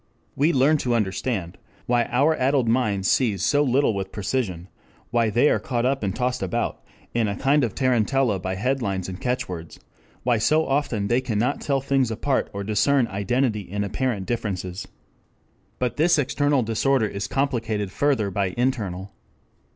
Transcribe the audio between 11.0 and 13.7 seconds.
they cannot tell things apart or discern identity